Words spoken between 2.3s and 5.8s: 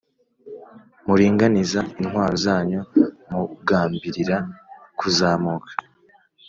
zanyu mugambirira kuzamuka